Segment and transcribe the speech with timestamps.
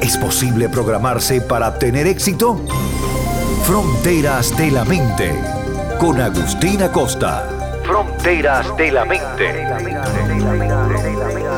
[0.00, 2.60] ¿Es posible programarse para tener éxito?
[3.64, 5.34] Fronteras de la Mente,
[5.98, 7.48] con Agustina Costa.
[7.84, 9.66] Fronteras de la Mente.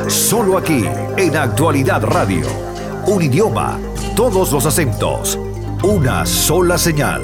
[0.09, 0.85] Solo aquí,
[1.17, 2.47] en Actualidad Radio.
[3.07, 3.79] Un idioma,
[4.17, 5.39] todos los acentos,
[5.83, 7.23] una sola señal.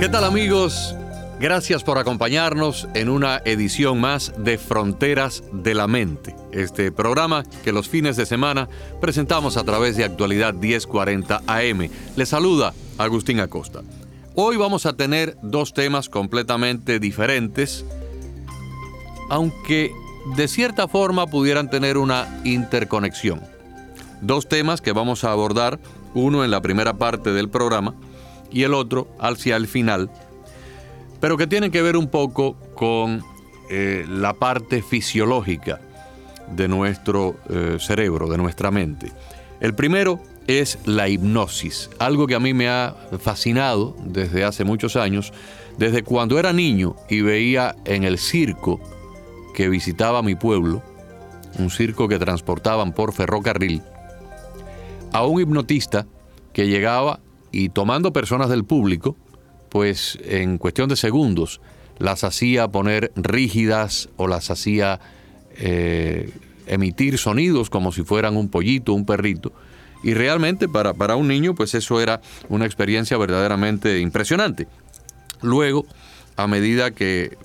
[0.00, 0.96] ¿Qué tal amigos?
[1.42, 7.72] Gracias por acompañarnos en una edición más de Fronteras de la Mente, este programa que
[7.72, 8.68] los fines de semana
[9.00, 11.88] presentamos a través de Actualidad 1040 AM.
[12.14, 13.82] Les saluda Agustín Acosta.
[14.36, 17.84] Hoy vamos a tener dos temas completamente diferentes,
[19.28, 19.90] aunque
[20.36, 23.40] de cierta forma pudieran tener una interconexión.
[24.20, 25.80] Dos temas que vamos a abordar,
[26.14, 27.96] uno en la primera parte del programa
[28.52, 30.08] y el otro hacia el final
[31.22, 33.22] pero que tienen que ver un poco con
[33.70, 35.80] eh, la parte fisiológica
[36.48, 39.12] de nuestro eh, cerebro, de nuestra mente.
[39.60, 44.96] El primero es la hipnosis, algo que a mí me ha fascinado desde hace muchos
[44.96, 45.32] años,
[45.78, 48.80] desde cuando era niño y veía en el circo
[49.54, 50.82] que visitaba mi pueblo,
[51.56, 53.80] un circo que transportaban por ferrocarril,
[55.12, 56.04] a un hipnotista
[56.52, 57.20] que llegaba
[57.52, 59.16] y tomando personas del público,
[59.72, 61.62] pues en cuestión de segundos
[61.98, 65.00] las hacía poner rígidas o las hacía
[65.56, 66.30] eh,
[66.66, 69.50] emitir sonidos como si fueran un pollito, un perrito.
[70.02, 74.68] Y realmente para, para un niño pues eso era una experiencia verdaderamente impresionante.
[75.40, 75.86] Luego,
[76.36, 77.38] a medida que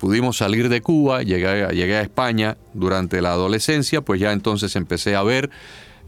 [0.00, 5.14] pudimos salir de Cuba, llegué, llegué a España durante la adolescencia, pues ya entonces empecé
[5.14, 5.48] a ver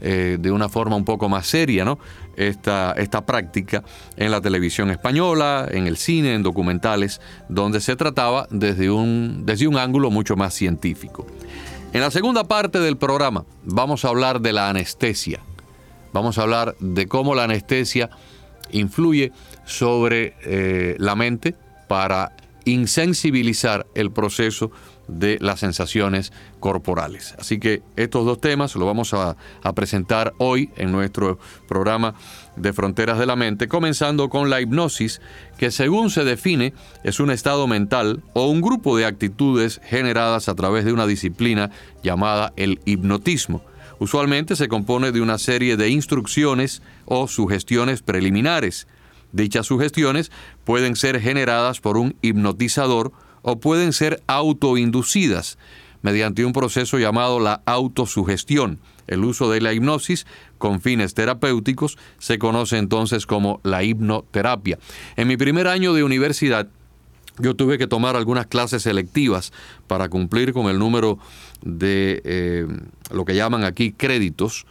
[0.01, 1.99] eh, de una forma un poco más seria ¿no?
[2.35, 3.83] esta, esta práctica
[4.17, 9.67] en la televisión española, en el cine, en documentales, donde se trataba desde un, desde
[9.67, 11.27] un ángulo mucho más científico.
[11.93, 15.39] En la segunda parte del programa vamos a hablar de la anestesia.
[16.13, 18.09] Vamos a hablar de cómo la anestesia
[18.71, 19.31] influye
[19.65, 21.55] sobre eh, la mente
[21.87, 22.35] para
[22.65, 24.71] insensibilizar el proceso
[25.11, 27.35] de las sensaciones corporales.
[27.37, 29.35] Así que estos dos temas los vamos a,
[29.75, 32.13] presentar hoy en nuestro programa
[32.55, 35.21] de Fronteras de la Mente, comenzando con la hipnosis,
[35.57, 36.73] que según se define
[37.03, 41.71] es un estado mental o un grupo de actitudes generadas a través de una disciplina
[42.03, 43.63] llamada el hipnotismo.
[43.99, 48.87] Usualmente se compone de una serie de instrucciones o sugestiones preliminares.
[49.31, 50.31] Dichas sugestiones
[50.63, 53.11] pueden ser generadas por un hipnotizador
[53.41, 55.57] o pueden ser autoinducidas
[56.01, 58.79] mediante un proceso llamado la autosugestión.
[59.07, 60.25] El uso de la hipnosis
[60.57, 64.79] con fines terapéuticos se conoce entonces como la hipnoterapia.
[65.15, 66.69] En mi primer año de universidad,
[67.39, 69.51] yo tuve que tomar algunas clases selectivas
[69.87, 71.17] para cumplir con el número
[71.61, 72.67] de eh,
[73.11, 74.65] lo que llaman aquí créditos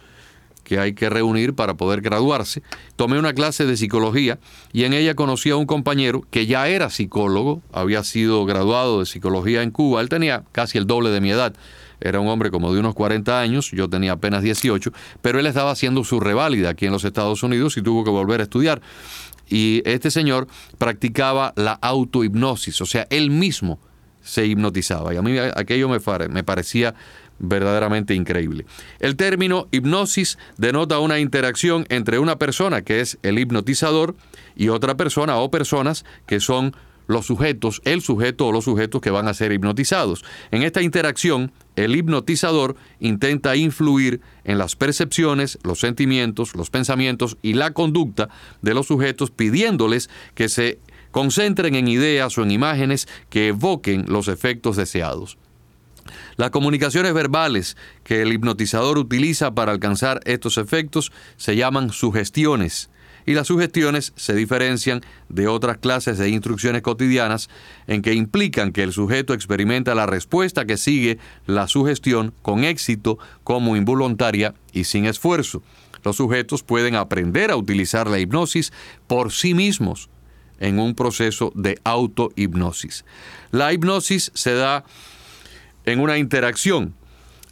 [0.71, 2.63] que hay que reunir para poder graduarse.
[2.95, 4.39] Tomé una clase de psicología
[4.71, 9.05] y en ella conocí a un compañero que ya era psicólogo, había sido graduado de
[9.05, 11.53] psicología en Cuba, él tenía casi el doble de mi edad.
[11.99, 15.71] Era un hombre como de unos 40 años, yo tenía apenas 18, pero él estaba
[15.71, 18.81] haciendo su reválida aquí en los Estados Unidos y tuvo que volver a estudiar.
[19.49, 23.77] Y este señor practicaba la autohipnosis, o sea, él mismo
[24.23, 25.13] se hipnotizaba.
[25.13, 25.99] Y a mí aquello me,
[26.29, 26.95] me parecía
[27.41, 28.65] verdaderamente increíble.
[28.99, 34.15] El término hipnosis denota una interacción entre una persona que es el hipnotizador
[34.55, 36.75] y otra persona o personas que son
[37.07, 40.23] los sujetos, el sujeto o los sujetos que van a ser hipnotizados.
[40.51, 47.53] En esta interacción, el hipnotizador intenta influir en las percepciones, los sentimientos, los pensamientos y
[47.53, 48.29] la conducta
[48.61, 50.79] de los sujetos pidiéndoles que se
[51.11, 55.37] concentren en ideas o en imágenes que evoquen los efectos deseados.
[56.37, 62.89] Las comunicaciones verbales que el hipnotizador utiliza para alcanzar estos efectos se llaman sugestiones
[63.25, 67.49] y las sugestiones se diferencian de otras clases de instrucciones cotidianas
[67.87, 73.19] en que implican que el sujeto experimenta la respuesta que sigue la sugestión con éxito
[73.43, 75.61] como involuntaria y sin esfuerzo.
[76.03, 78.73] Los sujetos pueden aprender a utilizar la hipnosis
[79.07, 80.09] por sí mismos
[80.59, 83.05] en un proceso de autohipnosis.
[83.51, 84.83] La hipnosis se da
[85.85, 86.93] en una interacción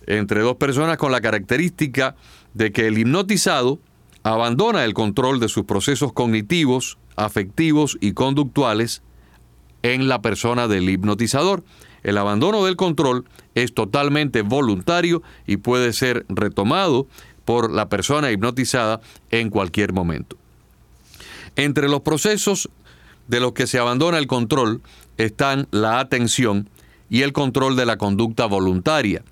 [0.08, 2.16] entre dos personas con la característica
[2.54, 3.80] de que el hipnotizado
[4.24, 9.02] abandona el control de sus procesos cognitivos, afectivos y conductuales
[9.84, 11.64] en la persona del hipnotizador.
[12.04, 17.08] El abandono del control es totalmente voluntario y puede ser retomado
[17.46, 20.38] por la persona hipnotizada en cualquier momento.
[21.56, 22.70] Entre los procesos
[23.28, 24.82] de los que se abandona el control
[25.18, 26.70] están la atención
[27.10, 29.24] y el control de la conducta voluntaria.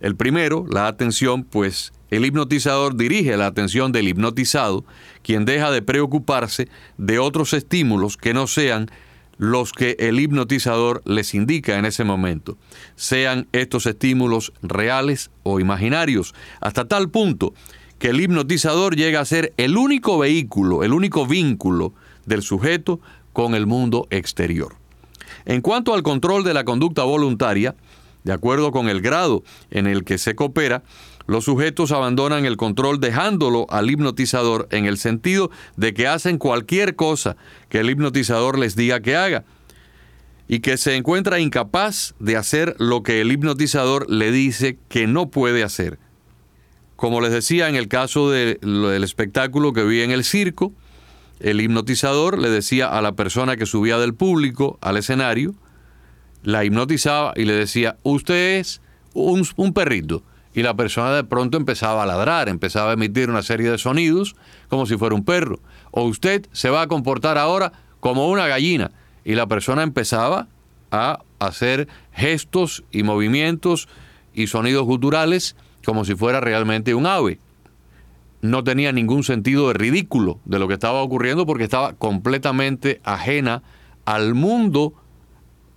[0.00, 4.84] El primero, la atención, pues el hipnotizador dirige la atención del hipnotizado,
[5.22, 6.68] quien deja de preocuparse
[6.98, 8.90] de otros estímulos que no sean
[9.36, 12.56] los que el hipnotizador les indica en ese momento,
[12.94, 17.54] sean estos estímulos reales o imaginarios, hasta tal punto
[17.98, 21.94] que el hipnotizador llega a ser el único vehículo, el único vínculo
[22.26, 23.00] del sujeto
[23.32, 24.76] con el mundo exterior.
[25.44, 27.74] En cuanto al control de la conducta voluntaria,
[28.24, 30.82] de acuerdo con el grado en el que se coopera,
[31.26, 36.96] los sujetos abandonan el control dejándolo al hipnotizador en el sentido de que hacen cualquier
[36.96, 37.36] cosa
[37.68, 39.44] que el hipnotizador les diga que haga
[40.48, 45.30] y que se encuentra incapaz de hacer lo que el hipnotizador le dice que no
[45.30, 45.98] puede hacer.
[46.96, 50.72] Como les decía en el caso del espectáculo que vi en el circo,
[51.40, 55.54] el hipnotizador le decía a la persona que subía del público al escenario,
[56.42, 58.80] la hipnotizaba y le decía, usted es
[59.14, 60.22] un, perrito
[60.54, 64.36] y la persona de pronto empezaba a ladrar, empezaba a emitir una serie de sonidos
[64.68, 65.60] como si fuera un perro.
[65.90, 68.92] O usted se va a comportar ahora como una gallina
[69.24, 70.48] y la persona empezaba
[70.90, 73.88] a hacer gestos y movimientos
[74.34, 77.38] y sonidos guturales como si fuera realmente un ave.
[78.44, 83.62] No tenía ningún sentido de ridículo de lo que estaba ocurriendo porque estaba completamente ajena
[84.04, 84.92] al mundo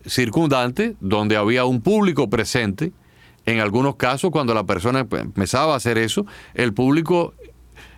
[0.06, 2.92] circundante donde había un público presente
[3.46, 6.26] en algunos casos, cuando la persona empezaba a hacer eso,
[6.56, 7.34] el público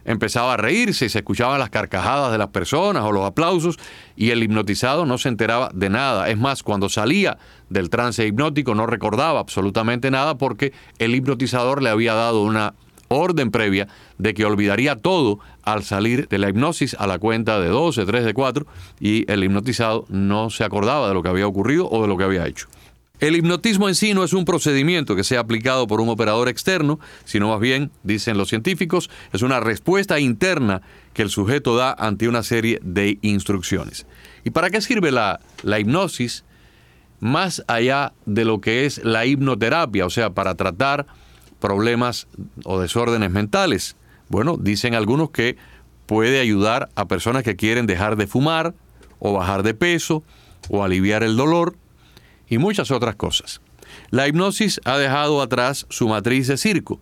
[0.06, 3.80] empezaba a reírse y se escuchaban las carcajadas de las personas o los aplausos
[4.16, 6.30] y el hipnotizado no se enteraba de nada.
[6.30, 7.40] Es más, cuando salía
[7.70, 12.76] del trance hipnótico no recordaba absolutamente nada porque el hipnotizador le había dado una
[13.10, 17.68] orden previa de que olvidaría todo al salir de la hipnosis a la cuenta de
[17.68, 18.66] 12, 3, de 4
[19.00, 22.24] y el hipnotizado no se acordaba de lo que había ocurrido o de lo que
[22.24, 22.68] había hecho.
[23.20, 27.02] El hipnotismo en sí no es un procedimiento que sea aplicado por un operador externo,
[27.26, 30.82] sino más bien, dicen los científicos, es una respuesta interna
[31.14, 34.06] que el sujeto da ante una serie de instrucciones.
[34.46, 36.46] ¿Y para qué sirve la, la hipnosis?
[37.20, 41.06] Más allá de lo que es la hipnoterapia, o sea, para tratar
[41.60, 42.28] problemas
[42.64, 43.96] o desórdenes mentales.
[44.30, 45.58] Bueno, dicen algunos que
[46.06, 48.74] puede ayudar a personas que quieren dejar de fumar
[49.20, 50.24] o bajar de peso
[50.70, 51.76] o aliviar el dolor
[52.48, 53.62] y muchas otras cosas.
[54.10, 57.00] La hipnosis ha dejado atrás su matriz de circo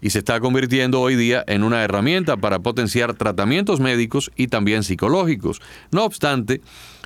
[0.00, 4.82] y se está convirtiendo hoy día en una herramienta para potenciar tratamientos médicos y también
[4.82, 5.60] psicológicos.
[5.90, 6.60] No obstante,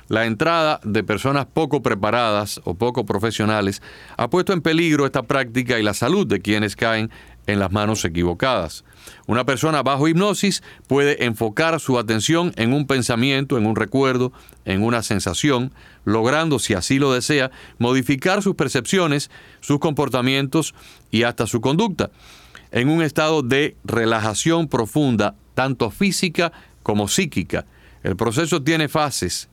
[0.07, 3.81] la entrada de personas poco preparadas o poco profesionales
[4.17, 7.11] ha puesto en peligro esta práctica y la salud de quienes caen
[7.47, 8.83] en las manos equivocadas.
[9.25, 14.33] Una persona bajo hipnosis puede enfocar su atención en un pensamiento, en un recuerdo,
[14.65, 15.73] en una sensación,
[16.03, 19.31] logrando, si así lo desea, modificar sus percepciones,
[19.61, 20.75] sus comportamientos
[21.09, 22.11] y hasta su conducta,
[22.71, 26.51] en un estado de relajación profunda, tanto física
[26.83, 27.65] como psíquica.
[28.03, 29.49] El proceso tiene fases.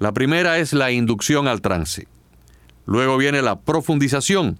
[0.00, 2.08] La primera es la inducción al trance.
[2.86, 4.58] Luego viene la profundización.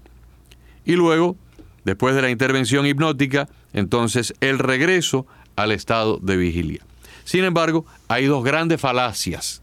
[0.84, 1.36] Y luego
[1.84, 6.84] Después de la intervención hipnótica, entonces el regreso al estado de vigilia.
[7.24, 9.62] Sin embargo, hay dos grandes falacias,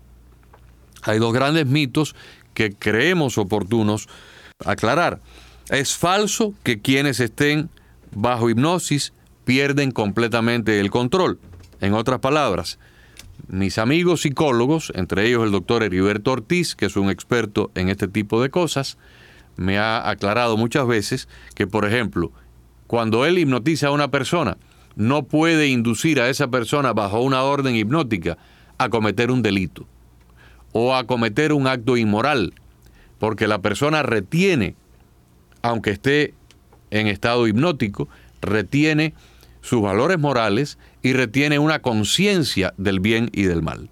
[1.04, 2.16] hay dos grandes mitos
[2.54, 4.08] que creemos oportunos
[4.66, 5.20] aclarar.
[5.70, 7.70] Es falso que quienes estén
[8.16, 9.14] bajo hipnosis
[9.46, 11.40] pierden completamente el control.
[11.82, 12.80] En otras palabras,
[13.48, 18.08] mis amigos psicólogos, entre ellos el doctor Heriberto Ortiz, que es un experto en este
[18.08, 18.98] tipo de cosas,
[19.56, 22.32] me ha aclarado muchas veces que, por ejemplo,
[22.88, 24.58] cuando él hipnotiza a una persona,
[24.96, 28.38] no puede inducir a esa persona bajo una orden hipnótica
[28.78, 29.86] a cometer un delito
[30.72, 32.54] o a cometer un acto inmoral,
[33.20, 34.76] porque la persona retiene,
[35.62, 36.34] aunque esté
[36.92, 38.08] en estado hipnótico,
[38.42, 39.14] retiene
[39.62, 40.78] sus valores morales
[41.08, 43.90] y retiene una conciencia del bien y del mal.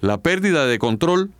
[0.00, 1.30] La pérdida de control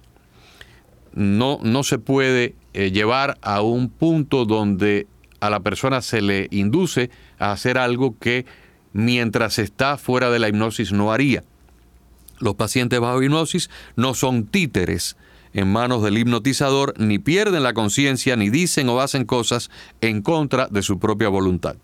[1.15, 5.09] no, no se puede eh, llevar a un punto donde
[5.41, 8.47] a la persona se le induce a hacer algo que
[8.93, 11.43] mientras está fuera de la hipnosis no haría.
[12.39, 15.17] Los pacientes bajo hipnosis no son títeres
[15.55, 20.69] en manos del hipnotizador, ni pierden la conciencia, ni dicen o hacen cosas en contra
[20.69, 21.75] de su propia voluntad.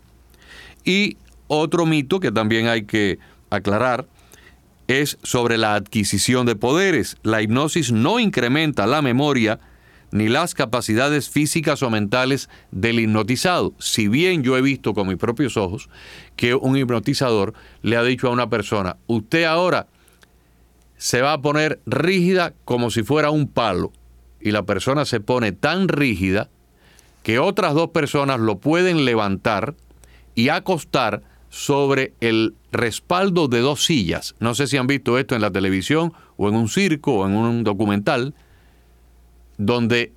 [0.85, 3.19] Y otro mito que también hay que
[3.55, 4.07] aclarar,
[4.87, 7.17] es sobre la adquisición de poderes.
[7.23, 9.59] La hipnosis no incrementa la memoria
[10.11, 13.73] ni las capacidades físicas o mentales del hipnotizado.
[13.79, 15.89] Si bien yo he visto con mis propios ojos
[16.35, 19.87] que un hipnotizador le ha dicho a una persona, usted ahora
[20.97, 23.91] se va a poner rígida como si fuera un palo.
[24.39, 26.49] Y la persona se pone tan rígida
[27.23, 29.73] que otras dos personas lo pueden levantar
[30.35, 34.35] y acostar sobre el respaldo de dos sillas.
[34.39, 37.35] No sé si han visto esto en la televisión o en un circo o en
[37.35, 38.33] un documental
[39.57, 40.11] donde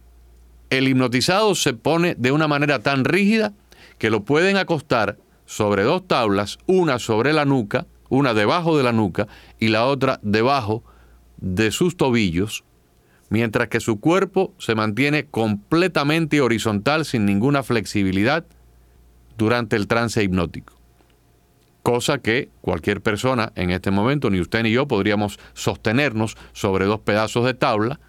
[0.70, 3.52] el hipnotizado se pone de una manera tan rígida
[3.98, 8.92] que lo pueden acostar sobre dos tablas, una sobre la nuca, una debajo de la
[8.92, 10.82] nuca y la otra debajo
[11.38, 12.64] de sus tobillos,
[13.28, 18.44] mientras que su cuerpo se mantiene completamente horizontal sin ninguna flexibilidad
[19.36, 20.75] durante el trance hipnótico.
[21.86, 26.98] Cosa que cualquier persona en este momento, ni usted ni yo, podríamos sostenernos sobre dos
[26.98, 28.00] pedazos de tabla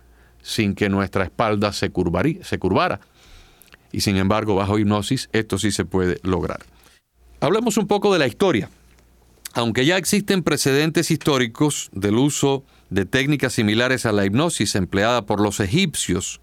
[0.42, 1.92] sin que nuestra espalda se,
[2.42, 3.00] se curvara.
[3.92, 6.62] Y sin embargo, bajo hipnosis, esto sí se puede lograr.
[7.40, 8.72] Hablemos un poco de la historia.
[9.54, 15.40] Aunque ya existen precedentes históricos del uso de técnicas similares a la hipnosis empleada por
[15.40, 16.42] los egipcios,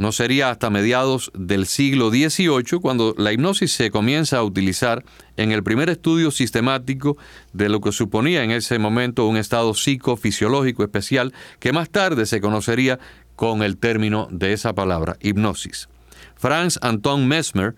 [0.00, 5.04] no sería hasta mediados del siglo XVIII cuando la hipnosis se comienza a utilizar
[5.36, 7.18] en el primer estudio sistemático
[7.52, 12.40] de lo que suponía en ese momento un estado psicofisiológico especial que más tarde se
[12.40, 12.98] conocería
[13.36, 15.90] con el término de esa palabra, hipnosis.
[16.34, 17.74] Franz Anton Mesmer,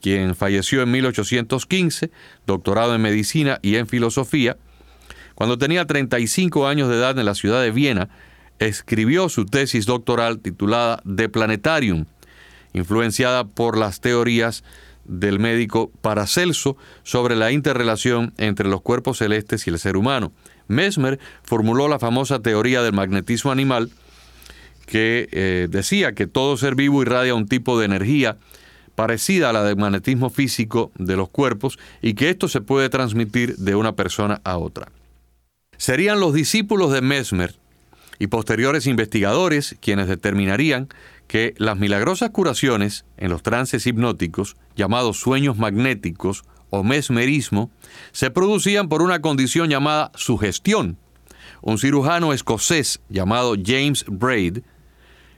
[0.00, 2.10] quien falleció en 1815,
[2.46, 4.56] doctorado en medicina y en filosofía,
[5.34, 8.08] cuando tenía 35 años de edad en la ciudad de Viena,
[8.66, 12.06] escribió su tesis doctoral titulada De Planetarium,
[12.72, 14.64] influenciada por las teorías
[15.04, 20.32] del médico Paracelso sobre la interrelación entre los cuerpos celestes y el ser humano.
[20.68, 23.90] Mesmer formuló la famosa teoría del magnetismo animal
[24.86, 28.36] que eh, decía que todo ser vivo irradia un tipo de energía
[28.94, 33.56] parecida a la del magnetismo físico de los cuerpos y que esto se puede transmitir
[33.56, 34.92] de una persona a otra.
[35.78, 37.56] Serían los discípulos de Mesmer
[38.22, 40.86] y posteriores investigadores quienes determinarían
[41.26, 47.72] que las milagrosas curaciones en los trances hipnóticos, llamados sueños magnéticos o mesmerismo,
[48.12, 50.98] se producían por una condición llamada sugestión.
[51.62, 54.58] Un cirujano escocés llamado James Braid,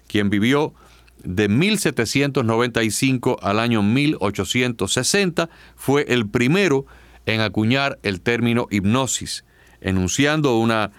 [0.06, 0.74] quien vivió
[1.22, 6.84] de 1795 al año 1860, fue el primero
[7.24, 9.46] en acuñar el término hipnosis,
[9.80, 10.92] enunciando una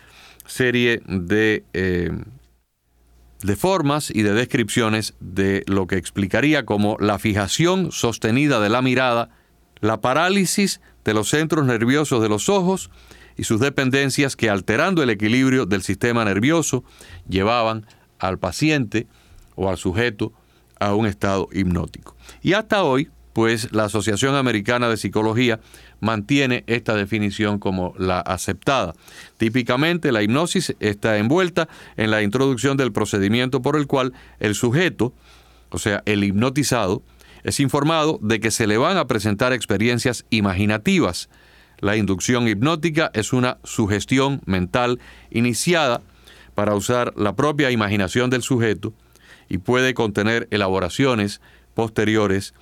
[0.46, 2.12] serie de, eh,
[3.42, 8.82] de formas y de descripciones de lo que explicaría como la fijación sostenida de la
[8.82, 9.30] mirada,
[9.82, 12.90] la parálisis de los centros nerviosos de los ojos
[13.38, 16.84] y sus dependencias que alterando el equilibrio del sistema nervioso
[17.28, 17.86] llevaban
[18.20, 19.08] al paciente
[19.56, 20.34] o al sujeto
[20.80, 22.16] a un estado hipnótico.
[22.42, 25.60] Y hasta hoy, pues la Asociación Americana de Psicología
[26.00, 28.94] mantiene esta definición como la aceptada.
[29.36, 35.13] Típicamente la hipnosis está envuelta en la introducción del procedimiento por el cual el sujeto,
[35.70, 37.04] o sea, el hipnotizado,
[37.44, 41.27] es informado de que se le van a presentar experiencias imaginativas.
[41.82, 46.01] La inducción hipnótica es una sugestión mental iniciada
[46.54, 48.94] para usar la propia imaginación del sujeto
[49.50, 51.42] y puede contener elaboraciones
[51.74, 52.54] posteriores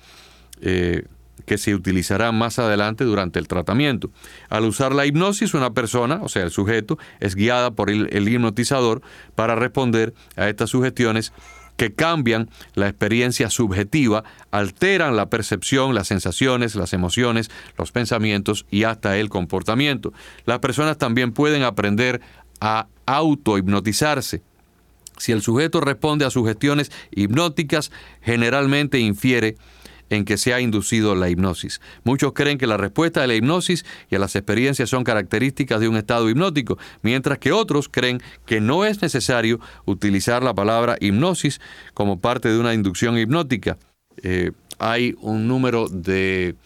[0.60, 1.04] eh,
[1.46, 4.10] que se utilizarán más adelante durante el tratamiento.
[4.48, 8.28] Al usar la hipnosis, una persona, o sea, el sujeto, es guiada por el, el
[8.28, 9.02] hipnotizador
[9.34, 11.32] para responder a estas sugestiones
[11.76, 18.84] que cambian la experiencia subjetiva, alteran la percepción, las sensaciones, las emociones, los pensamientos y
[18.84, 20.12] hasta el comportamiento.
[20.46, 22.20] Las personas también pueden aprender
[22.60, 24.42] a autohipnotizarse.
[25.18, 27.92] Si el sujeto responde a sugestiones hipnóticas,
[28.22, 29.56] generalmente infiere
[30.10, 31.80] en que se ha inducido la hipnosis.
[32.04, 35.88] Muchos creen que la respuesta a la hipnosis y a las experiencias son características de
[35.88, 41.60] un estado hipnótico, mientras que otros creen que no es necesario utilizar la palabra hipnosis
[41.94, 43.78] como parte de una inducción hipnótica.
[44.22, 46.56] Eh, hay un número de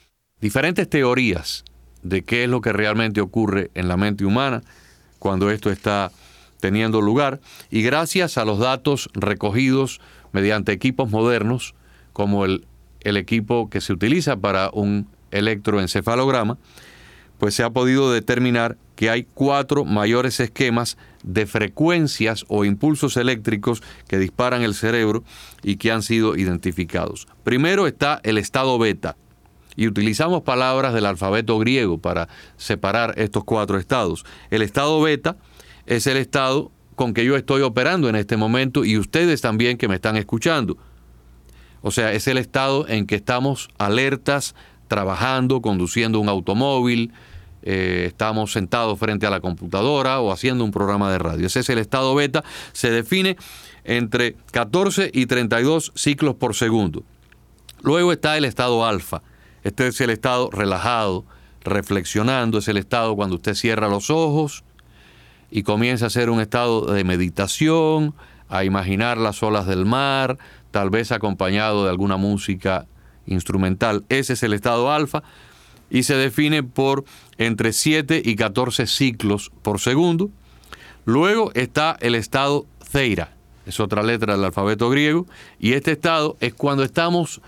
[0.40, 1.64] diferentes teorías
[2.02, 4.62] de qué es lo que realmente ocurre en la mente humana
[5.18, 6.12] cuando esto está
[6.60, 7.40] teniendo lugar
[7.70, 10.00] y gracias a los datos recogidos
[10.32, 11.74] mediante equipos modernos
[12.12, 12.66] como el
[13.00, 16.58] el equipo que se utiliza para un electroencefalograma,
[17.38, 23.82] pues se ha podido determinar que hay cuatro mayores esquemas de frecuencias o impulsos eléctricos
[24.08, 25.22] que disparan el cerebro
[25.62, 27.28] y que han sido identificados.
[27.44, 29.16] Primero está el estado beta.
[29.76, 34.24] y utilizamos palabras del alfabeto griego para separar estos cuatro estados.
[34.50, 35.36] El estado beta
[35.86, 39.86] es el estado con que yo estoy operando en este momento y ustedes también que
[39.86, 40.76] me están escuchando.
[41.82, 44.54] O sea, es el estado en que estamos alertas,
[44.88, 47.12] trabajando, conduciendo un automóvil,
[47.62, 51.46] eh, estamos sentados frente a la computadora o haciendo un programa de radio.
[51.46, 52.44] Ese es el estado beta.
[52.72, 53.36] Se define
[53.84, 57.02] entre 14 y 32 ciclos por segundo.
[57.82, 59.22] Luego está el estado alfa.
[59.64, 61.24] Este es el estado relajado,
[61.62, 62.58] reflexionando.
[62.58, 64.64] Es el estado cuando usted cierra los ojos
[65.50, 68.14] y comienza a hacer un estado de meditación,
[68.48, 70.38] a imaginar las olas del mar,
[70.70, 72.86] tal vez acompañado de alguna música
[73.26, 74.04] instrumental.
[74.08, 75.22] Ese es el estado alfa
[75.90, 77.04] y se define por
[77.38, 80.30] entre 7 y 14 ciclos por segundo.
[81.04, 83.34] Luego está el estado Ceira,
[83.66, 85.26] es otra letra del alfabeto griego,
[85.58, 87.40] y este estado es cuando estamos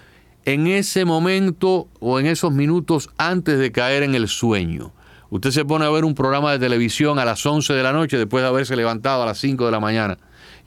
[0.46, 4.92] en ese momento o en esos minutos antes de caer en el sueño.
[5.28, 8.16] Usted se pone a ver un programa de televisión a las 11 de la noche
[8.16, 10.18] después de haberse levantado a las 5 de la mañana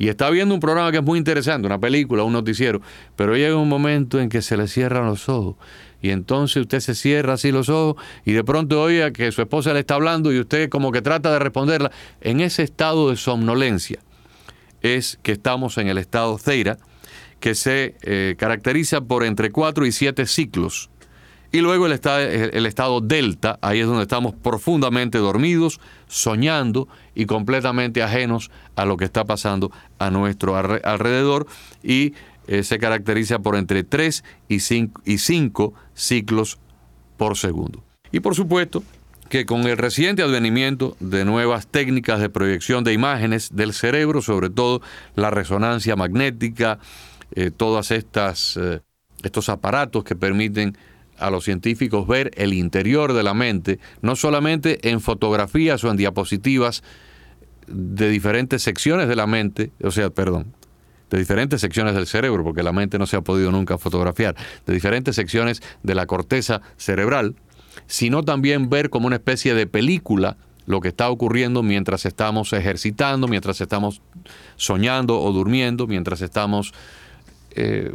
[0.04, 2.82] y está viendo un programa que es muy interesante, una película, un noticiero,
[3.16, 5.56] pero llega un momento en que se le cierran los ojos
[6.02, 9.74] y entonces usted se cierra así los ojos y de pronto oye que su esposa
[9.74, 11.90] le está hablando y usted como que trata de responderla.
[12.20, 14.00] En ese estado de somnolencia
[14.82, 16.78] es que estamos en el estado Ceira,
[17.40, 20.90] que se eh, caracteriza por entre 4 y 7 ciclos.
[21.54, 28.02] Y luego el, el estado delta, ahí es donde estamos profundamente dormidos, soñando y completamente
[28.02, 31.46] ajenos a lo que está pasando a nuestro alrededor
[31.84, 32.16] y
[32.48, 36.58] eh, se caracteriza por entre 3 y 5, y 5 ciclos
[37.18, 37.84] por segundo.
[38.12, 38.84] Y por supuesto
[39.30, 44.50] que con el reciente advenimiento de nuevas técnicas de proyección de imágenes del cerebro, sobre
[44.50, 44.82] todo
[45.16, 46.80] la resonancia magnética,
[47.36, 48.82] eh, todas estas eh,
[49.24, 50.78] estos aparatos que permiten
[51.24, 55.96] a los científicos ver el interior de la mente, no solamente en fotografías o en
[55.96, 56.84] diapositivas
[57.68, 60.54] de diferentes secciones de la mente, o sea, perdón,
[61.10, 64.74] de diferentes secciones del cerebro, porque la mente no se ha podido nunca fotografiar, de
[64.74, 67.36] diferentes secciones de la corteza cerebral,
[67.88, 73.28] sino también ver como una especie de película lo que está ocurriendo mientras estamos ejercitando,
[73.28, 74.02] mientras estamos
[74.58, 76.74] soñando o durmiendo, mientras estamos
[77.56, 77.94] eh,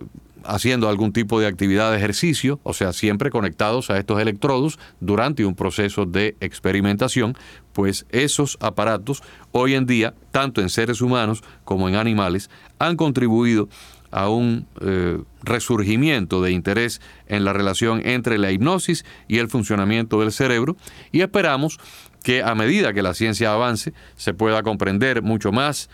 [0.48, 5.44] haciendo algún tipo de actividad de ejercicio, o sea, siempre conectados a estos electrodos durante
[5.44, 7.34] un proceso de experimentación,
[7.74, 13.68] pues esos aparatos hoy en día, tanto en seres humanos como en animales, han contribuido
[14.10, 20.20] a un eh, resurgimiento de interés en la relación entre la hipnosis y el funcionamiento
[20.20, 20.78] del cerebro
[21.12, 21.78] y esperamos
[22.22, 25.90] que a medida que la ciencia avance se pueda comprender mucho más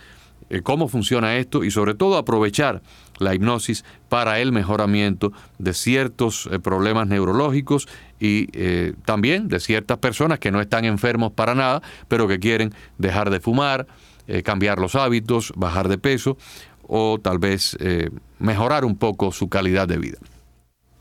[0.49, 2.83] eh, cómo funciona esto y sobre todo aprovechar
[3.19, 7.89] la hipnosis para el mejoramiento de ciertos eh, problemas neurológicos
[8.21, 12.75] y eh, también de ciertas personas que no están enfermos para nada, pero que quieren
[12.99, 13.87] dejar de fumar,
[14.43, 16.39] cambiar los hábitos, bajar de peso
[16.87, 17.77] o tal vez
[18.39, 20.17] mejorar un poco su calidad de vida.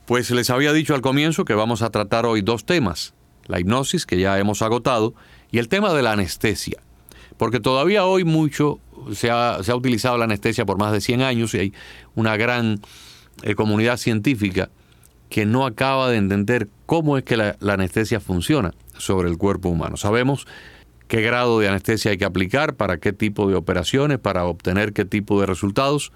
[0.05, 3.13] Pues les había dicho al comienzo que vamos a tratar hoy dos temas,
[3.47, 5.15] la hipnosis, que ya hemos agotado,
[5.51, 6.81] y el tema de la anestesia,
[7.37, 8.79] porque todavía hoy mucho
[9.13, 11.73] se ha, utilizado la anestesia por más de 100 años y hay
[12.15, 12.79] una gran
[13.41, 14.69] eh, comunidad científica
[15.29, 19.69] que no acaba de entender cómo es que la, la anestesia funciona sobre el cuerpo
[19.69, 19.97] humano.
[19.97, 20.47] Sabemos
[21.07, 25.05] qué grado de anestesia hay que aplicar, para qué tipo de operaciones, para obtener qué
[25.05, 26.11] tipo de resultados,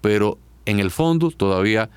[0.00, 1.90] pero en el fondo todavía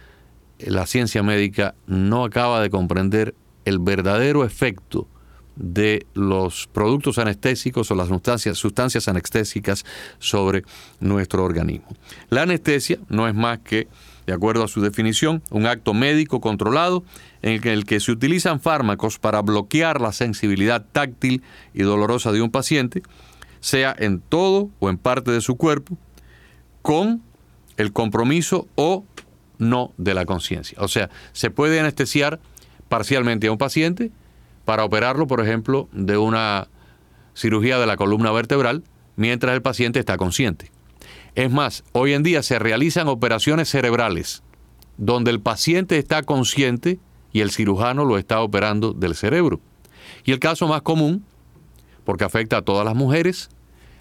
[0.60, 5.08] la ciencia médica no acaba de comprender el verdadero efecto
[5.56, 9.86] de los productos anestésicos o las sustancias, sustancias anestésicas
[10.20, 10.63] sobre
[11.00, 11.88] nuestro organismo.
[12.30, 13.88] La anestesia no es más que,
[14.26, 17.04] de acuerdo a su definición, un acto médico controlado
[17.42, 22.50] en el que se utilizan fármacos para bloquear la sensibilidad táctil y dolorosa de un
[22.50, 23.04] paciente,
[23.60, 25.98] sea en todo o en parte de su cuerpo,
[26.82, 27.22] con
[27.78, 29.06] el compromiso o
[29.58, 30.78] no de la conciencia.
[30.82, 32.39] O sea, se puede anestesiar
[32.89, 34.12] parcialmente a un paciente
[34.65, 36.67] para operarlo, por ejemplo, de una
[37.34, 38.84] cirugía de la columna vertebral
[39.15, 40.71] mientras el paciente está consciente.
[41.36, 44.43] Es más, hoy en día se realizan operaciones cerebrales
[44.97, 46.99] donde el paciente está consciente
[47.32, 49.60] y el cirujano lo está operando del cerebro.
[50.23, 51.26] Y el caso más común,
[52.06, 53.49] porque afecta a todas las mujeres,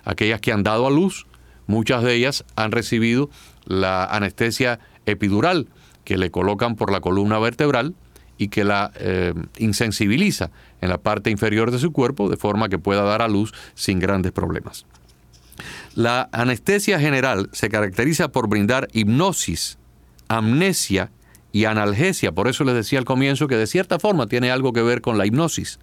[0.05, 1.27] aquellas que han dado a luz,
[1.67, 3.31] muchas de ellas han recibido
[3.65, 5.69] la anestesia epidural
[6.05, 7.95] que le colocan por la columna vertebral
[8.43, 10.51] y que la eh, insensibiliza
[10.81, 14.01] en la parte inferior de su cuerpo de forma que pueda dar a luz sin
[14.01, 14.85] grandes problemas.
[15.95, 19.79] La anestesia general se caracteriza por brindar hipnosis,
[20.27, 21.13] amnesia
[21.53, 22.33] y analgesia.
[22.33, 25.19] Por eso les decía al comienzo que de cierta forma tiene algo que ver con
[25.19, 25.79] la hipnosis.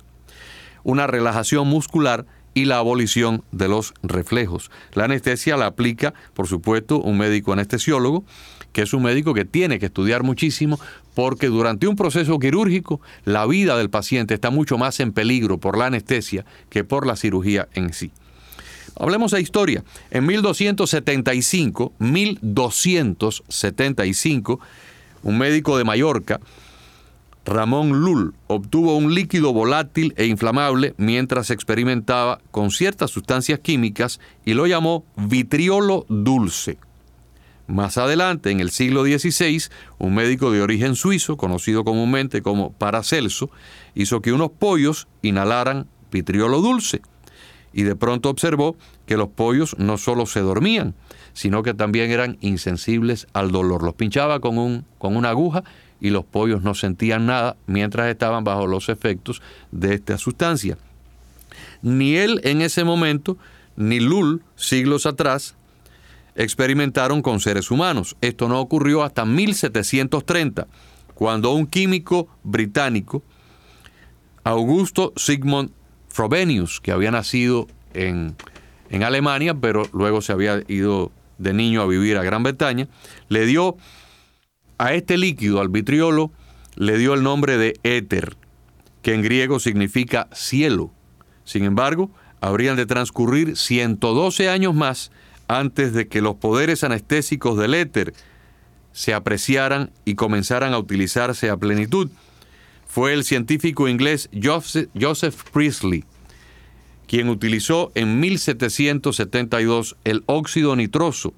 [0.83, 4.69] Una relajación muscular y la abolición de los reflejos.
[4.93, 8.23] La anestesia la aplica, por supuesto, un médico anestesiólogo,
[8.73, 10.79] que es un médico que tiene que estudiar muchísimo
[11.15, 15.77] porque durante un proceso quirúrgico la vida del paciente está mucho más en peligro por
[15.77, 18.11] la anestesia que por la cirugía en sí.
[18.95, 19.83] Hablemos de historia.
[20.11, 24.59] En 1275, 1275,
[25.23, 26.39] un médico de Mallorca,
[27.49, 34.53] Ramón Lull, obtuvo un líquido volátil e inflamable mientras experimentaba con ciertas sustancias químicas y
[34.53, 36.77] lo llamó vitriolo dulce.
[37.65, 39.63] Más adelante, en el siglo XVI,
[39.97, 43.49] un médico de origen suizo, conocido comúnmente como Paracelso,
[43.95, 47.01] hizo que unos pollos inhalaran vitriolo dulce
[47.73, 50.93] y de pronto observó que los pollos no solo se dormían,
[51.33, 53.83] sino que también eran insensibles al dolor.
[53.83, 55.63] Los pinchaba con, un, con una aguja
[56.01, 60.77] y los pollos no sentían nada mientras estaban bajo los efectos de esta sustancia.
[61.81, 63.37] Ni él en ese momento,
[63.75, 65.55] ni Lull siglos atrás,
[66.35, 68.15] experimentaron con seres humanos.
[68.21, 70.67] Esto no ocurrió hasta 1730,
[71.13, 73.23] cuando un químico británico,
[74.43, 75.71] Augusto Sigmund
[76.07, 78.35] Frobenius, que había nacido en,
[78.89, 82.87] en Alemania, pero luego se había ido de niño a vivir a Gran Bretaña,
[83.27, 83.77] le dio
[84.79, 86.31] a este líquido, al vitriolo,
[86.75, 88.35] le dio el nombre de éter,
[89.03, 90.91] que en griego significa cielo.
[91.43, 92.09] Sin embargo,
[92.41, 95.11] habrían de transcurrir 112 años más
[95.47, 98.13] antes de que los poderes anestésicos del éter
[98.93, 102.09] se apreciaran y comenzaran a utilizarse a plenitud
[102.89, 106.05] fue el científico inglés Joseph Priestley,
[107.07, 111.35] quien utilizó en 1772 el óxido nitroso,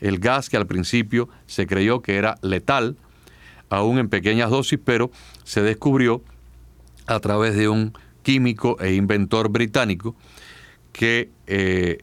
[0.00, 2.96] el gas que al principio se creyó que era letal,
[3.70, 5.10] aún en pequeñas dosis, pero
[5.44, 6.22] se descubrió
[7.06, 10.14] a través de un químico e inventor británico
[10.92, 11.98] que eh,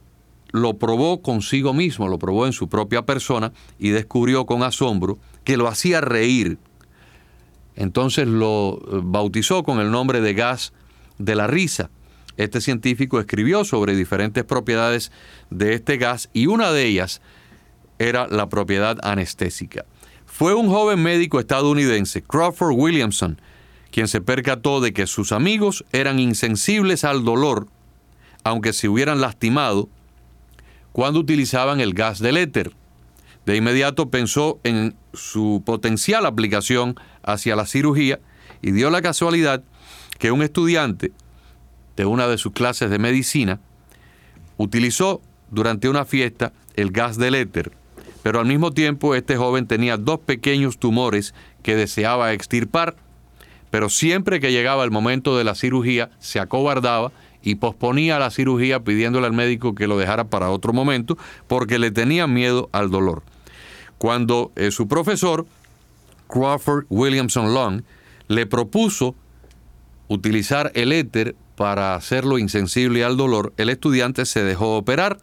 [0.52, 5.58] lo probó consigo mismo, lo probó en su propia persona y descubrió con asombro que
[5.58, 6.58] lo hacía reír
[7.76, 10.74] entonces lo eh, bautizó con el nombre de gas
[11.18, 11.90] de la risa.
[12.38, 15.12] Este científico escribió sobre diferentes propiedades
[15.50, 17.22] de este gas y una de ellas
[18.00, 19.86] era la propiedad anestésica.
[20.26, 23.40] Fue un joven médico estadounidense, Crawford Williamson,
[23.92, 27.68] quien se percató de que sus amigos eran insensibles al dolor,
[28.44, 29.88] aunque se hubieran lastimado,
[30.92, 32.72] cuando utilizaban el gas del éter.
[33.46, 38.20] De inmediato pensó en su potencial aplicación hacia la cirugía
[38.62, 39.64] y dio la casualidad
[40.18, 41.12] que un estudiante
[41.96, 43.60] de una de sus clases de medicina
[44.58, 47.72] utilizó durante una fiesta el gas del éter,
[48.26, 52.96] pero al mismo tiempo este joven tenía dos pequeños tumores que deseaba extirpar,
[53.70, 57.12] pero siempre que llegaba el momento de la cirugía se acobardaba
[57.44, 61.92] y posponía la cirugía pidiéndole al médico que lo dejara para otro momento porque le
[61.92, 63.22] tenía miedo al dolor.
[64.00, 65.46] Cuando eh, su profesor,
[66.28, 67.84] Crawford Williamson Long,
[68.28, 69.14] le propuso
[70.08, 75.20] utilizar el éter para hacerlo insensible al dolor, el estudiante se dejó operar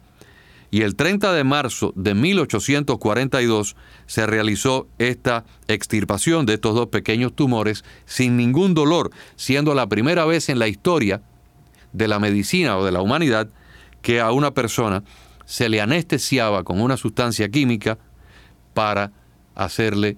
[0.73, 7.37] y el 30 de marzo de 1842 se realizó esta extirpación de estos dos pequeños
[7.37, 11.21] tumores sin ningún dolor, siendo la primera vez en la historia
[11.93, 13.51] de la medicina o de la humanidad
[14.01, 15.05] que a una persona
[15.45, 17.99] se le anestesiaba con una sustancia química
[18.73, 19.13] para
[19.55, 20.17] hacerle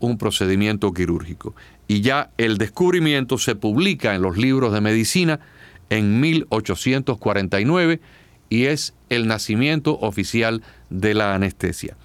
[0.00, 1.54] un procedimiento quirúrgico.
[1.88, 5.40] Y ya el descubrimiento se publica en los libros de medicina
[5.88, 8.02] en 1849
[8.48, 11.96] y es el nacimiento oficial de la anestesia.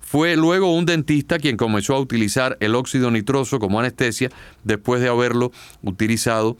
[0.00, 4.30] Fue luego un dentista quien comenzó a utilizar el óxido nitroso como anestesia
[4.64, 6.56] después de haberlo utilizado,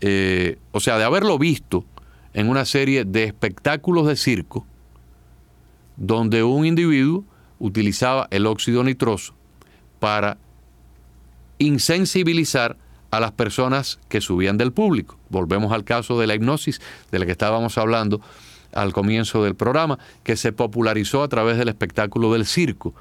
[0.00, 1.84] eh, o sea, de haberlo visto
[2.34, 4.66] en una serie de espectáculos de circo
[5.96, 7.24] donde un individuo
[7.58, 9.34] utilizaba el óxido nitroso
[9.98, 10.38] para
[11.58, 12.76] insensibilizar
[13.10, 15.18] a las personas que subían del público.
[15.28, 18.20] Volvemos al caso de la hipnosis de la que estábamos hablando
[18.72, 22.94] al comienzo del programa, que se popularizó a través del espectáculo del circo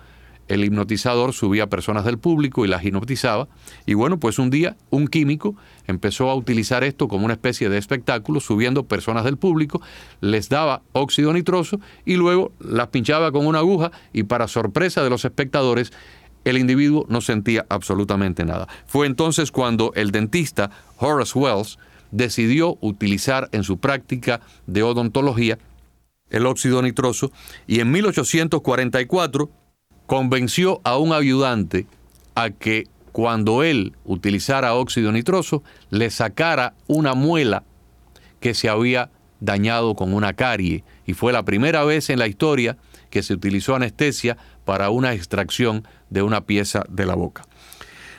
[0.50, 3.48] el hipnotizador subía a personas del público y las hipnotizaba.
[3.86, 5.56] Y bueno, pues un día un químico
[5.88, 9.80] empezó a utilizar esto como una especie de espectáculo, subiendo personas del público,
[10.22, 15.12] les daba óxido nitroso y luego las pinchaba con una aguja y para sorpresa de
[15.12, 15.94] los espectadores,
[16.46, 18.68] el individuo no sentía absolutamente nada.
[18.88, 21.78] Fue entonces cuando el dentista Horace Wells
[22.12, 25.58] decidió utilizar en su práctica de odontología
[26.30, 27.32] el óxido nitroso
[27.68, 29.50] y en 1844
[30.06, 31.88] convenció a un ayudante
[32.36, 37.64] a que cuando él utilizara óxido nitroso, le sacara una muela
[38.40, 40.84] que se había dañado con una carie.
[41.06, 42.78] Y fue la primera vez en la historia
[43.10, 47.44] que se utilizó anestesia para una extracción de una pieza de la boca.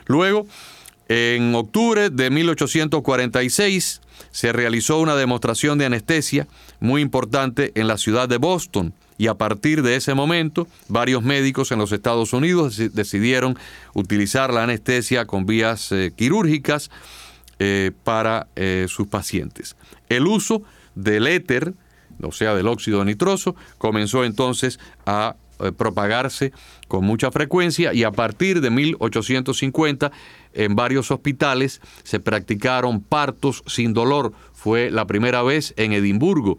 [0.06, 0.46] Luego,
[1.12, 6.46] en octubre de 1846, se realizó una demostración de anestesia
[6.78, 11.72] muy importante en la ciudad de Boston y a partir de ese momento varios médicos
[11.72, 13.58] en los Estados Unidos decidieron
[13.92, 16.92] utilizar la anestesia con vías eh, quirúrgicas
[17.58, 19.74] eh, para eh, sus pacientes.
[20.08, 20.62] El uso
[20.94, 21.74] del éter,
[22.22, 25.34] o sea, del óxido nitroso, comenzó entonces a
[25.76, 26.52] propagarse
[26.88, 30.10] con mucha frecuencia y a partir de 1850
[30.52, 34.32] en varios hospitales se practicaron partos sin dolor.
[34.52, 36.58] Fue la primera vez en Edimburgo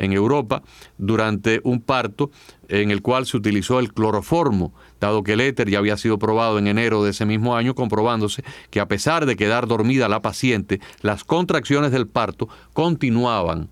[0.00, 0.62] en Europa
[0.98, 2.30] durante un parto
[2.68, 6.58] en el cual se utilizó el cloroformo, dado que el éter ya había sido probado
[6.58, 10.80] en enero de ese mismo año, comprobándose que a pesar de quedar dormida la paciente,
[11.02, 13.68] las contracciones del parto continuaban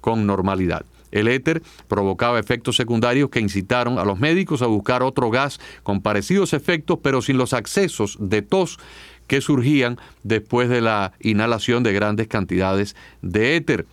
[0.00, 0.84] con normalidad.
[1.10, 6.02] El éter provocaba efectos secundarios que incitaron a los médicos a buscar otro gas con
[6.02, 8.78] parecidos efectos, pero sin los accesos de tos
[9.26, 13.86] que surgían después de la inhalación de grandes cantidades de éter.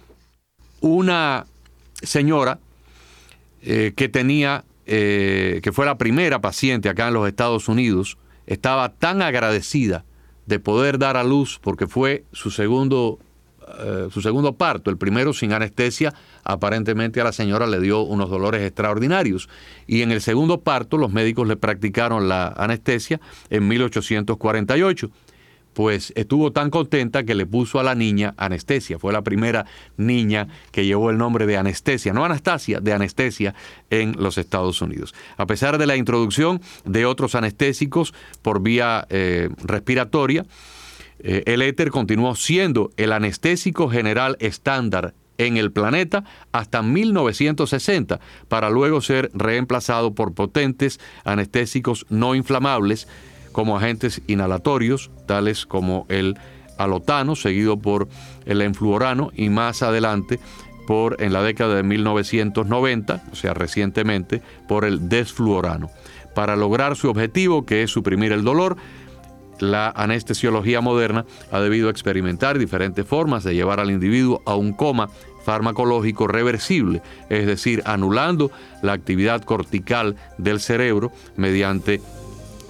[0.81, 1.45] Una
[2.01, 2.59] señora
[3.61, 8.93] eh, que tenía, eh, que fue la primera paciente acá en los Estados Unidos, estaba
[8.93, 10.05] tan agradecida
[10.47, 13.19] de poder dar a luz porque fue su segundo,
[13.79, 18.29] eh, su segundo parto, el primero sin anestesia, aparentemente a la señora le dio unos
[18.29, 19.49] dolores extraordinarios.
[19.85, 25.09] Y en el segundo parto los médicos le practicaron la anestesia en 1848
[25.77, 28.97] pues estuvo tan contenta que le puso a la niña anestesia.
[28.97, 33.53] Fue la primera niña que llevó el nombre de anestesia, no Anastasia, de anestesia
[33.91, 35.13] en los Estados Unidos.
[35.37, 40.47] A pesar de la introducción de otros anestésicos por vía eh, respiratoria,
[41.19, 48.69] eh, el éter continuó siendo el anestésico general estándar en el planeta hasta 1960, para
[48.69, 53.07] luego ser reemplazado por potentes anestésicos no inflamables
[53.51, 56.37] como agentes inhalatorios, tales como el
[56.77, 58.07] alotano, seguido por
[58.45, 60.39] el enfluorano y más adelante
[60.85, 65.89] por en la década de 1990, o sea, recientemente, por el desfluorano.
[66.33, 68.77] Para lograr su objetivo, que es suprimir el dolor,
[69.59, 75.09] la anestesiología moderna ha debido experimentar diferentes formas de llevar al individuo a un coma
[75.45, 82.01] farmacológico reversible, es decir, anulando la actividad cortical del cerebro mediante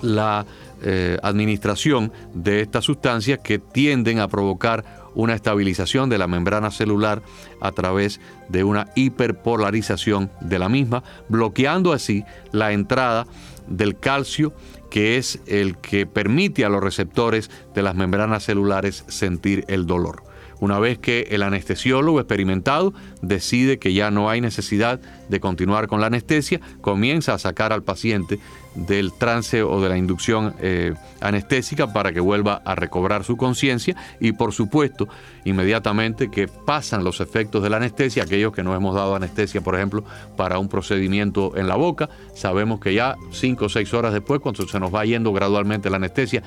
[0.01, 0.45] la
[0.83, 7.23] eh, administración de estas sustancias que tienden a provocar una estabilización de la membrana celular
[7.59, 13.25] a través de una hiperpolarización de la misma, bloqueando así la entrada
[13.67, 14.53] del calcio
[14.89, 20.26] que es el que permite a los receptores de las membranas celulares sentir el dolor.
[20.59, 26.01] Una vez que el anestesiólogo experimentado decide que ya no hay necesidad de continuar con
[26.01, 28.39] la anestesia, comienza a sacar al paciente
[28.77, 33.95] del trance o de la inducción eh, anestésica para que vuelva a recobrar su conciencia
[34.19, 35.07] y por supuesto
[35.45, 39.75] inmediatamente que pasan los efectos de la anestesia, aquellos que no hemos dado anestesia por
[39.75, 40.03] ejemplo
[40.35, 44.67] para un procedimiento en la boca, sabemos que ya cinco o seis horas después cuando
[44.67, 46.43] se nos va yendo gradualmente la anestesia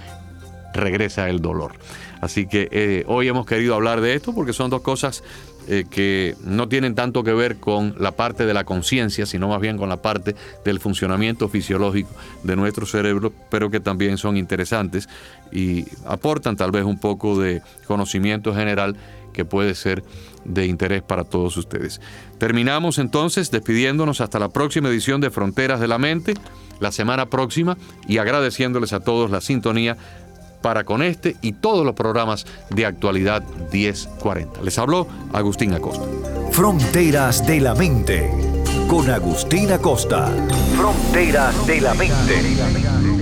[0.80, 1.72] regresa el dolor.
[2.20, 5.22] Así que eh, hoy hemos querido hablar de esto porque son dos cosas
[5.68, 9.60] eh, que no tienen tanto que ver con la parte de la conciencia, sino más
[9.60, 12.10] bien con la parte del funcionamiento fisiológico
[12.42, 15.08] de nuestro cerebro, pero que también son interesantes
[15.52, 18.96] y aportan tal vez un poco de conocimiento general
[19.32, 20.02] que puede ser
[20.44, 22.00] de interés para todos ustedes.
[22.38, 26.34] Terminamos entonces despidiéndonos hasta la próxima edición de Fronteras de la Mente,
[26.80, 27.76] la semana próxima,
[28.08, 29.96] y agradeciéndoles a todos la sintonía
[30.60, 33.42] para con este y todos los programas de actualidad
[33.72, 34.62] 1040.
[34.62, 36.04] Les habló Agustín Acosta.
[36.50, 38.30] Fronteras de la Mente
[38.88, 40.32] con Agustín Acosta.
[40.76, 43.19] Fronteras de la Mente.